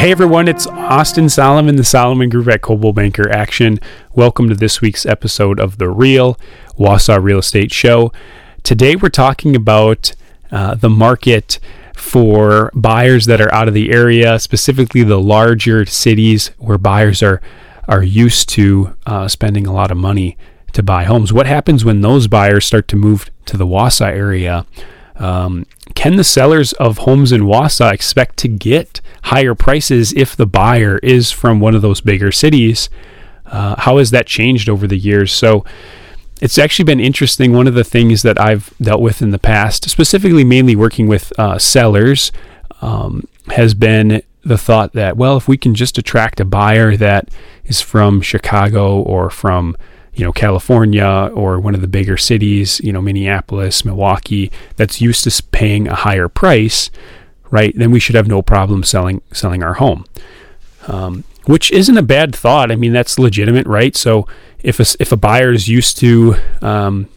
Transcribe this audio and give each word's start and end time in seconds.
Hey 0.00 0.12
everyone, 0.12 0.48
it's 0.48 0.66
Austin 0.66 1.28
Solomon, 1.28 1.76
the 1.76 1.84
Solomon 1.84 2.30
Group 2.30 2.48
at 2.48 2.62
Coldwell 2.62 2.94
Banker 2.94 3.30
Action. 3.30 3.78
Welcome 4.14 4.48
to 4.48 4.54
this 4.54 4.80
week's 4.80 5.04
episode 5.04 5.60
of 5.60 5.76
the 5.76 5.90
Real 5.90 6.40
Wausau 6.78 7.22
Real 7.22 7.40
Estate 7.40 7.70
Show. 7.70 8.10
Today 8.62 8.96
we're 8.96 9.10
talking 9.10 9.54
about 9.54 10.14
uh, 10.50 10.74
the 10.74 10.88
market 10.88 11.58
for 11.94 12.70
buyers 12.72 13.26
that 13.26 13.42
are 13.42 13.52
out 13.52 13.68
of 13.68 13.74
the 13.74 13.92
area, 13.92 14.38
specifically 14.38 15.02
the 15.02 15.20
larger 15.20 15.84
cities 15.84 16.50
where 16.56 16.78
buyers 16.78 17.22
are 17.22 17.42
are 17.86 18.02
used 18.02 18.48
to 18.48 18.96
uh, 19.04 19.28
spending 19.28 19.66
a 19.66 19.72
lot 19.74 19.90
of 19.90 19.98
money 19.98 20.38
to 20.72 20.82
buy 20.82 21.04
homes. 21.04 21.30
What 21.30 21.46
happens 21.46 21.84
when 21.84 22.00
those 22.00 22.26
buyers 22.26 22.64
start 22.64 22.88
to 22.88 22.96
move 22.96 23.30
to 23.44 23.58
the 23.58 23.66
Wausau 23.66 24.06
area? 24.06 24.64
Um, 25.20 25.66
can 25.94 26.16
the 26.16 26.24
sellers 26.24 26.72
of 26.74 26.98
homes 26.98 27.30
in 27.30 27.42
Wausau 27.42 27.92
expect 27.92 28.38
to 28.38 28.48
get 28.48 29.00
higher 29.24 29.54
prices 29.54 30.12
if 30.14 30.34
the 30.34 30.46
buyer 30.46 30.98
is 30.98 31.30
from 31.30 31.60
one 31.60 31.74
of 31.74 31.82
those 31.82 32.00
bigger 32.00 32.32
cities? 32.32 32.88
Uh, 33.46 33.74
how 33.78 33.98
has 33.98 34.10
that 34.10 34.26
changed 34.26 34.68
over 34.68 34.86
the 34.86 34.96
years? 34.96 35.32
So 35.32 35.64
it's 36.40 36.58
actually 36.58 36.86
been 36.86 37.00
interesting. 37.00 37.52
One 37.52 37.66
of 37.66 37.74
the 37.74 37.84
things 37.84 38.22
that 38.22 38.40
I've 38.40 38.72
dealt 38.80 39.02
with 39.02 39.20
in 39.20 39.30
the 39.30 39.38
past, 39.38 39.88
specifically 39.90 40.44
mainly 40.44 40.74
working 40.74 41.06
with 41.06 41.38
uh, 41.38 41.58
sellers, 41.58 42.32
um, 42.80 43.28
has 43.48 43.74
been 43.74 44.22
the 44.42 44.56
thought 44.56 44.94
that, 44.94 45.18
well, 45.18 45.36
if 45.36 45.46
we 45.46 45.58
can 45.58 45.74
just 45.74 45.98
attract 45.98 46.40
a 46.40 46.46
buyer 46.46 46.96
that 46.96 47.28
is 47.64 47.82
from 47.82 48.22
Chicago 48.22 49.00
or 49.02 49.28
from 49.28 49.76
you 50.14 50.24
know 50.24 50.32
California 50.32 51.30
or 51.34 51.60
one 51.60 51.74
of 51.74 51.80
the 51.80 51.88
bigger 51.88 52.16
cities, 52.16 52.80
you 52.80 52.92
know 52.92 53.00
Minneapolis, 53.00 53.84
Milwaukee, 53.84 54.50
that's 54.76 55.00
used 55.00 55.24
to 55.24 55.42
paying 55.50 55.88
a 55.88 55.94
higher 55.94 56.28
price, 56.28 56.90
right? 57.50 57.72
Then 57.76 57.90
we 57.90 58.00
should 58.00 58.14
have 58.16 58.28
no 58.28 58.42
problem 58.42 58.82
selling 58.82 59.22
selling 59.32 59.62
our 59.62 59.74
home, 59.74 60.04
um, 60.88 61.24
which 61.46 61.70
isn't 61.70 61.96
a 61.96 62.02
bad 62.02 62.34
thought. 62.34 62.70
I 62.70 62.76
mean 62.76 62.92
that's 62.92 63.18
legitimate, 63.18 63.66
right? 63.66 63.94
So 63.96 64.26
if 64.62 64.80
a, 64.80 64.86
if 65.00 65.12
a 65.12 65.16
buyer 65.16 65.52
is 65.52 65.68
used 65.68 65.98
to, 65.98 66.36
um, 66.62 67.08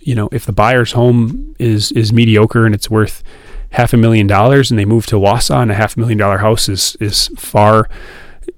you 0.00 0.14
know, 0.14 0.28
if 0.32 0.46
the 0.46 0.52
buyer's 0.52 0.92
home 0.92 1.54
is 1.58 1.92
is 1.92 2.12
mediocre 2.12 2.66
and 2.66 2.74
it's 2.74 2.90
worth 2.90 3.22
half 3.70 3.92
a 3.92 3.96
million 3.96 4.26
dollars, 4.26 4.70
and 4.70 4.78
they 4.78 4.84
move 4.84 5.06
to 5.06 5.16
Wausau 5.16 5.62
and 5.62 5.70
a 5.70 5.74
half 5.74 5.96
million 5.96 6.18
dollar 6.18 6.38
house 6.38 6.68
is 6.68 6.96
is 7.00 7.28
far, 7.36 7.88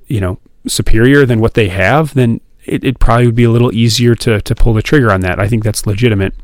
you 0.06 0.20
know, 0.20 0.38
superior 0.66 1.26
than 1.26 1.40
what 1.40 1.54
they 1.54 1.68
have, 1.68 2.14
then 2.14 2.40
it, 2.64 2.84
it 2.84 2.98
probably 2.98 3.26
would 3.26 3.34
be 3.34 3.44
a 3.44 3.50
little 3.50 3.72
easier 3.72 4.14
to, 4.16 4.40
to 4.40 4.54
pull 4.54 4.74
the 4.74 4.82
trigger 4.82 5.12
on 5.12 5.20
that. 5.22 5.38
I 5.38 5.48
think 5.48 5.64
that's 5.64 5.86
legitimate. 5.86 6.34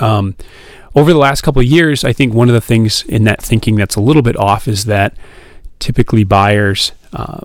Um, 0.00 0.36
over 0.94 1.12
the 1.12 1.18
last 1.18 1.42
couple 1.42 1.60
of 1.60 1.66
years, 1.66 2.04
I 2.04 2.12
think 2.12 2.34
one 2.34 2.48
of 2.48 2.54
the 2.54 2.60
things 2.60 3.02
in 3.04 3.24
that 3.24 3.42
thinking 3.42 3.76
that's 3.76 3.96
a 3.96 4.00
little 4.00 4.22
bit 4.22 4.36
off 4.36 4.66
is 4.66 4.86
that 4.86 5.16
typically 5.78 6.24
buyers 6.24 6.92
uh, 7.12 7.40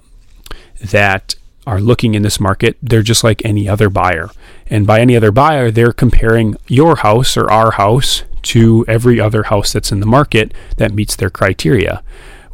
that 0.81 1.35
are 1.65 1.79
looking 1.79 2.15
in 2.15 2.23
this 2.23 2.39
market, 2.39 2.77
they're 2.81 3.03
just 3.03 3.23
like 3.23 3.43
any 3.45 3.69
other 3.69 3.89
buyer. 3.89 4.29
And 4.67 4.87
by 4.87 4.99
any 4.99 5.15
other 5.15 5.31
buyer, 5.31 5.71
they're 5.71 5.93
comparing 5.93 6.55
your 6.67 6.97
house 6.97 7.37
or 7.37 7.49
our 7.49 7.71
house 7.71 8.23
to 8.43 8.83
every 8.87 9.19
other 9.19 9.43
house 9.43 9.71
that's 9.71 9.91
in 9.91 9.99
the 9.99 10.05
market 10.05 10.53
that 10.77 10.93
meets 10.93 11.15
their 11.15 11.29
criteria. 11.29 12.03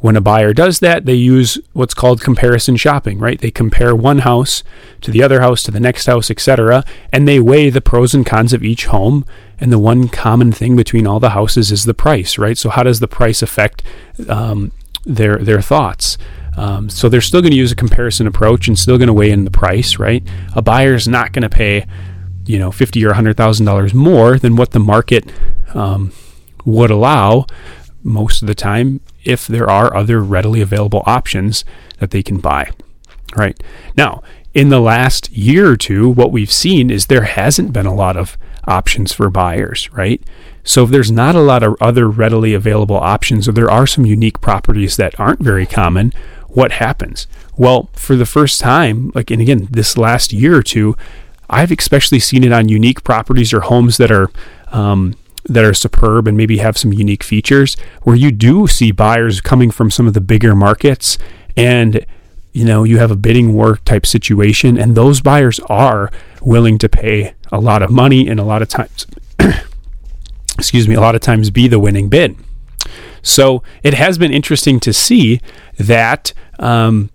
When 0.02 0.16
a 0.16 0.22
buyer 0.22 0.53
does 0.53 0.80
that, 0.80 1.05
they 1.05 1.14
use 1.14 1.58
what's 1.73 1.94
called 1.94 2.22
comparison 2.22 2.78
shopping, 2.78 3.19
right? 3.19 3.39
They 3.39 3.52
compare 3.52 3.94
one 3.94 4.19
house 4.19 4.64
to 5.02 5.11
the 5.11 5.22
other 5.22 5.41
house 5.41 5.61
to 5.64 5.72
the 5.72 5.80
next 5.80 6.06
house, 6.06 6.31
etc., 6.31 6.86
and 7.11 7.28
they 7.28 7.39
weigh 7.39 7.69
the 7.69 7.81
pros 7.81 8.14
and 8.14 8.25
cons 8.25 8.53
of 8.53 8.64
each 8.64 8.86
home. 8.86 9.25
And 9.59 9.73
the 9.73 9.80
one 9.80 10.08
common 10.08 10.53
thing 10.53 10.78
between 10.78 11.06
all 11.06 11.19
the 11.19 11.31
houses 11.31 11.69
is 11.69 11.83
the 11.83 11.94
price, 11.94 12.38
right? 12.38 12.58
So 12.58 12.69
how 12.69 12.83
does 12.83 13.02
the 13.02 13.09
price 13.09 13.41
affect 13.41 13.83
um, 14.30 14.72
their 15.06 15.38
their 15.38 15.61
thoughts? 15.61 16.17
Um, 16.56 16.90
so 16.90 17.09
they're 17.09 17.22
still 17.22 17.41
going 17.41 17.51
to 17.51 17.57
use 17.57 17.72
a 17.72 17.75
comparison 17.75 18.25
approach 18.25 18.68
and 18.68 18.79
still 18.79 18.97
going 18.97 19.07
to 19.07 19.13
weigh 19.13 19.31
in 19.31 19.44
the 19.44 19.51
price, 19.51 20.00
right? 20.00 20.24
A 20.56 20.62
buyer 20.62 20.94
is 20.94 21.07
not 21.07 21.34
going 21.34 21.44
to 21.44 21.50
pay, 21.50 21.85
you 22.45 22.57
know, 22.57 22.72
fifty 22.72 23.06
or 23.06 23.13
hundred 23.13 23.35
thousand 23.35 23.66
dollars 23.66 23.94
more 23.94 24.40
than 24.40 24.56
what 24.56 24.72
the 24.72 24.79
market 24.79 25.29
um, 25.74 26.13
would 26.66 26.91
allow 26.91 27.47
most 28.04 28.42
of 28.42 28.48
the 28.48 28.56
time 28.56 29.02
if 29.24 29.48
there 29.48 29.70
are 29.70 29.96
other 29.96 30.22
readily 30.22 30.62
available 30.62 31.04
options 31.06 31.66
that 32.00 32.12
they 32.12 32.24
can 32.24 32.40
buy. 32.40 32.72
Right 33.36 33.62
now, 33.96 34.24
in 34.54 34.70
the 34.70 34.80
last 34.80 35.32
year 35.32 35.70
or 35.70 35.78
two, 35.78 36.10
what 36.10 36.32
we've 36.32 36.52
seen 36.52 36.90
is 36.90 37.06
there 37.06 37.24
hasn't 37.24 37.74
been 37.74 37.86
a 37.86 37.94
lot 37.94 38.18
of 38.18 38.38
options 38.68 39.14
for 39.14 39.30
buyers, 39.30 39.92
right? 39.94 40.22
So 40.64 40.84
if 40.84 40.90
there's 40.90 41.12
not 41.12 41.36
a 41.36 41.42
lot 41.42 41.64
of 41.64 41.76
other 41.80 42.10
readily 42.10 42.54
available 42.54 42.98
options, 42.98 43.48
or 43.48 43.52
there 43.52 43.72
are 43.72 43.88
some 43.88 44.06
unique 44.06 44.42
properties 44.42 44.98
that 44.98 45.20
aren't 45.20 45.40
very 45.40 45.66
common, 45.66 46.14
what 46.48 46.74
happens? 46.74 47.28
Well, 47.58 47.90
for 47.94 48.16
the 48.16 48.26
first 48.26 48.60
time, 48.60 49.12
like, 49.14 49.31
and 49.31 49.42
again, 49.42 49.68
this 49.70 49.98
last 49.98 50.34
year 50.34 50.56
or 50.56 50.64
two, 50.64 50.96
I've 51.50 51.72
especially 51.72 52.20
seen 52.20 52.44
it 52.44 52.52
on 52.52 52.70
unique 52.70 53.04
properties 53.04 53.54
or 53.54 53.62
homes 53.62 53.98
that 53.98 54.12
are 54.12 54.31
um, 54.72 55.16
that 55.50 55.64
are 55.64 55.74
superb 55.74 56.28
and 56.28 56.38
maybe 56.38 56.58
have 56.58 56.78
some 56.78 56.94
unique 56.94 57.24
features 57.24 57.76
where 58.04 58.16
you 58.16 58.32
do 58.32 58.68
see 58.68 58.92
buyers 58.92 59.42
coming 59.42 59.72
from 59.72 59.92
some 59.92 60.08
of 60.08 60.14
the 60.14 60.22
bigger 60.22 60.56
markets 60.56 61.18
and 61.58 62.06
you 62.54 62.64
know 62.64 62.84
you 62.84 62.98
have 63.00 63.12
a 63.12 63.16
bidding 63.16 63.54
war 63.54 63.78
type 63.78 64.06
situation 64.06 64.78
and 64.78 64.96
those 64.96 65.22
buyers 65.22 65.60
are 65.62 66.12
willing 66.42 66.78
to 66.78 66.88
pay 66.88 67.34
a 67.52 67.60
lot 67.60 67.82
of 67.82 67.90
money 67.90 68.28
and 68.28 68.40
a 68.40 68.44
lot 68.44 68.62
of 68.62 68.68
times 68.68 69.08
excuse 70.58 70.88
me 70.88 70.96
a 70.96 71.02
lot 71.02 71.16
of 71.16 71.22
times 71.22 71.50
be 71.50 71.68
the 71.68 71.80
winning 71.80 72.10
bid. 72.10 72.36
So 73.22 73.64
it 73.84 73.94
has 73.94 74.18
been 74.18 74.31
interesting 74.31 74.80
to 74.81 74.94
see 74.94 75.42
that 75.78 76.34
um, 76.58 77.10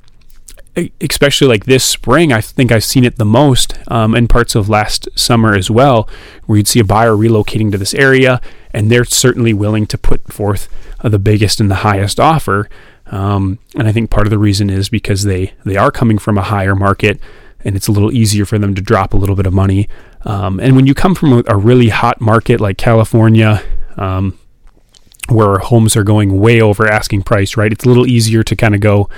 especially 1.00 1.46
like 1.46 1.66
this 1.66 1.84
spring, 1.84 2.32
I 2.32 2.40
think 2.40 2.72
I've 2.72 2.84
seen 2.84 3.04
it 3.04 3.16
the 3.16 3.24
most 3.24 3.74
um, 3.90 4.14
in 4.14 4.28
parts 4.28 4.54
of 4.54 4.68
last 4.68 5.08
summer 5.14 5.54
as 5.54 5.70
well, 5.70 6.08
where 6.46 6.58
you'd 6.58 6.68
see 6.68 6.80
a 6.80 6.84
buyer 6.84 7.12
relocating 7.12 7.70
to 7.72 7.78
this 7.78 7.94
area, 7.94 8.40
and 8.72 8.90
they're 8.90 9.04
certainly 9.04 9.54
willing 9.54 9.86
to 9.86 9.98
put 9.98 10.32
forth 10.32 10.68
uh, 11.00 11.08
the 11.08 11.18
biggest 11.18 11.60
and 11.60 11.70
the 11.70 11.76
highest 11.76 12.18
offer. 12.18 12.68
Um, 13.06 13.58
and 13.76 13.86
I 13.86 13.92
think 13.92 14.10
part 14.10 14.26
of 14.26 14.30
the 14.30 14.38
reason 14.38 14.70
is 14.70 14.88
because 14.88 15.24
they 15.24 15.52
they 15.64 15.76
are 15.76 15.90
coming 15.90 16.18
from 16.18 16.38
a 16.38 16.42
higher 16.42 16.74
market, 16.74 17.20
and 17.60 17.76
it's 17.76 17.88
a 17.88 17.92
little 17.92 18.12
easier 18.12 18.44
for 18.44 18.58
them 18.58 18.74
to 18.74 18.82
drop 18.82 19.14
a 19.14 19.16
little 19.16 19.36
bit 19.36 19.46
of 19.46 19.52
money. 19.52 19.88
Um, 20.22 20.58
and 20.58 20.74
when 20.74 20.86
you 20.86 20.94
come 20.94 21.14
from 21.14 21.32
a, 21.32 21.42
a, 21.48 21.56
really 21.56 21.90
hot 21.90 22.18
market 22.18 22.58
like 22.58 22.78
California, 22.78 23.62
um, 23.98 24.38
where 25.28 25.58
homes 25.58 25.96
are 25.96 26.02
going 26.02 26.40
way 26.40 26.62
over 26.62 26.90
asking 26.90 27.22
price, 27.22 27.58
right? 27.58 27.70
It's 27.70 27.84
a 27.84 27.88
little 27.88 28.06
easier 28.06 28.42
to 28.42 28.56
kind 28.56 28.74
of 28.74 28.80
go 28.80 29.10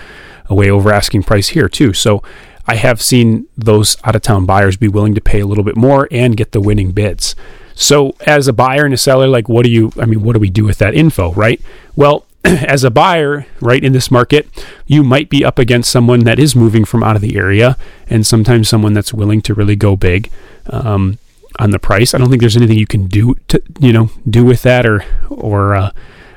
way 0.54 0.70
over 0.70 0.92
asking 0.92 1.24
price 1.24 1.48
here 1.48 1.68
too. 1.68 1.92
So 1.92 2.22
I 2.66 2.76
have 2.76 3.00
seen 3.00 3.46
those 3.56 3.96
out 4.04 4.16
of 4.16 4.22
town 4.22 4.46
buyers 4.46 4.76
be 4.76 4.88
willing 4.88 5.14
to 5.14 5.20
pay 5.20 5.40
a 5.40 5.46
little 5.46 5.64
bit 5.64 5.76
more 5.76 6.08
and 6.10 6.36
get 6.36 6.52
the 6.52 6.60
winning 6.60 6.92
bids. 6.92 7.34
So 7.74 8.16
as 8.26 8.48
a 8.48 8.52
buyer 8.52 8.84
and 8.84 8.94
a 8.94 8.98
seller, 8.98 9.28
like 9.28 9.48
what 9.48 9.64
do 9.64 9.70
you 9.70 9.92
I 9.98 10.06
mean, 10.06 10.22
what 10.22 10.32
do 10.32 10.40
we 10.40 10.50
do 10.50 10.64
with 10.64 10.78
that 10.78 10.94
info, 10.94 11.32
right? 11.32 11.60
Well, 11.94 12.26
as 12.44 12.84
a 12.84 12.90
buyer, 12.90 13.46
right, 13.60 13.82
in 13.82 13.92
this 13.92 14.10
market, 14.10 14.48
you 14.86 15.04
might 15.04 15.28
be 15.28 15.44
up 15.44 15.58
against 15.58 15.90
someone 15.90 16.20
that 16.20 16.38
is 16.38 16.56
moving 16.56 16.84
from 16.84 17.02
out 17.02 17.16
of 17.16 17.22
the 17.22 17.36
area 17.36 17.76
and 18.08 18.26
sometimes 18.26 18.68
someone 18.68 18.94
that's 18.94 19.12
willing 19.12 19.42
to 19.42 19.54
really 19.54 19.76
go 19.76 19.96
big. 19.96 20.30
Um, 20.68 21.18
on 21.58 21.70
the 21.70 21.78
price. 21.78 22.12
I 22.12 22.18
don't 22.18 22.28
think 22.28 22.40
there's 22.40 22.56
anything 22.56 22.78
you 22.78 22.86
can 22.86 23.06
do 23.06 23.34
to, 23.48 23.62
you 23.80 23.92
know, 23.92 24.10
do 24.28 24.44
with 24.44 24.62
that 24.62 24.84
or, 24.84 25.04
or, 25.30 25.74
uh, 25.74 25.90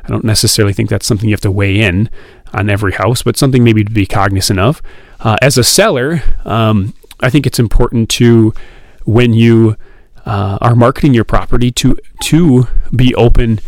I 0.03 0.08
don't 0.08 0.24
necessarily 0.24 0.74
think 0.74 0.90
that's 0.90 1.06
something 1.06 1.30
you 1.30 1.34
have 1.34 1.42
to 1.42 1.52
weigh 1.52 1.80
in 1.80 2.09
on 2.54 2.70
every 2.70 2.94
house, 2.94 3.22
but 3.22 3.38
something 3.38 3.64
maybe 3.64 3.84
to 3.84 3.92
be 3.92 4.06
cognizant 4.06 4.60
of. 4.60 4.82
Uh, 5.20 5.38
as 5.42 5.58
a 5.58 5.64
seller, 5.64 6.24
um, 6.46 6.94
I 7.20 7.30
think 7.30 7.46
it's 7.46 7.60
important 7.60 8.10
to 8.12 8.54
when 9.06 9.34
you 9.34 9.76
uh, 10.26 10.58
are 10.62 10.76
marketing 10.76 11.14
your 11.14 11.24
property 11.24 11.72
to 11.72 11.98
to 12.24 12.68
be 12.96 13.13
open. 13.16 13.60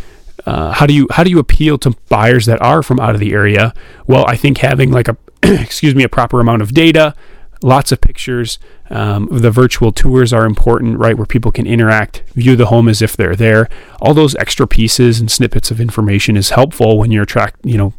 Uh, 0.46 0.72
how 0.72 0.86
do 0.86 0.94
you 0.94 1.06
how 1.10 1.24
do 1.24 1.30
you 1.30 1.38
appeal 1.38 1.78
to 1.78 1.90
buyers 2.08 2.46
that 2.46 2.60
are 2.62 2.82
from 2.82 3.00
out 3.00 3.14
of 3.14 3.20
the 3.20 3.32
area? 3.32 3.74
Well, 4.06 4.24
I 4.26 4.36
think 4.36 4.58
having 4.58 4.90
like 4.90 5.08
a 5.08 5.16
excuse 5.42 5.94
me 5.94 6.04
a 6.04 6.08
proper 6.08 6.40
amount 6.40 6.62
of 6.62 6.72
data, 6.72 7.14
lots 7.62 7.92
of 7.92 8.00
pictures. 8.00 8.58
Um, 8.90 9.28
the 9.30 9.50
virtual 9.50 9.90
tours 9.90 10.32
are 10.32 10.44
important, 10.44 10.98
right? 10.98 11.16
Where 11.16 11.26
people 11.26 11.50
can 11.50 11.66
interact, 11.66 12.22
view 12.34 12.56
the 12.56 12.66
home 12.66 12.88
as 12.88 13.00
if 13.00 13.16
they're 13.16 13.36
there. 13.36 13.68
All 14.00 14.14
those 14.14 14.34
extra 14.36 14.66
pieces 14.66 15.18
and 15.18 15.30
snippets 15.30 15.70
of 15.70 15.80
information 15.80 16.36
is 16.36 16.50
helpful 16.50 16.98
when 16.98 17.10
you're 17.10 17.22
attract, 17.22 17.64
you 17.64 17.78
know, 17.78 17.94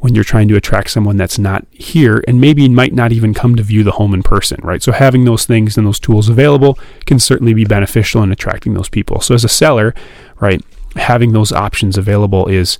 when 0.00 0.14
you're 0.14 0.24
trying 0.24 0.48
to 0.48 0.56
attract 0.56 0.90
someone 0.90 1.16
that's 1.16 1.38
not 1.38 1.66
here 1.70 2.24
and 2.26 2.40
maybe 2.40 2.68
might 2.68 2.92
not 2.92 3.12
even 3.12 3.32
come 3.34 3.54
to 3.54 3.62
view 3.62 3.84
the 3.84 3.92
home 3.92 4.14
in 4.14 4.22
person, 4.22 4.58
right? 4.62 4.82
So 4.82 4.92
having 4.92 5.24
those 5.24 5.44
things 5.44 5.76
and 5.76 5.86
those 5.86 6.00
tools 6.00 6.28
available 6.28 6.78
can 7.06 7.18
certainly 7.18 7.54
be 7.54 7.64
beneficial 7.64 8.22
in 8.22 8.32
attracting 8.32 8.74
those 8.74 8.88
people. 8.88 9.20
So 9.20 9.34
as 9.34 9.44
a 9.44 9.48
seller, 9.48 9.94
right, 10.40 10.62
having 10.96 11.32
those 11.32 11.52
options 11.52 11.96
available 11.96 12.48
is 12.48 12.78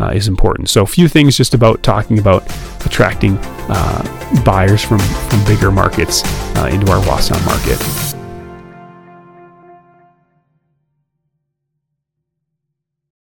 uh, 0.00 0.08
is 0.14 0.26
important. 0.26 0.70
So 0.70 0.82
a 0.82 0.86
few 0.86 1.06
things 1.06 1.36
just 1.36 1.52
about 1.52 1.82
talking 1.82 2.18
about 2.18 2.44
attracting 2.86 3.36
uh, 3.68 4.42
buyers 4.42 4.82
from 4.82 4.98
from 4.98 5.44
bigger 5.44 5.70
markets 5.70 6.22
uh, 6.56 6.70
into 6.72 6.90
our 6.90 7.02
Wausau 7.02 7.44
market. 7.44 8.21